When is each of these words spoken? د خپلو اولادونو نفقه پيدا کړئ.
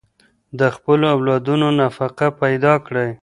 د 0.59 0.61
خپلو 0.75 1.05
اولادونو 1.15 1.67
نفقه 1.79 2.27
پيدا 2.41 2.73
کړئ. 2.85 3.09